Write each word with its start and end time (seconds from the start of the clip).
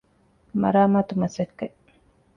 މަރާމާތު 0.61 1.13
މަސައްކަތް 1.21 1.77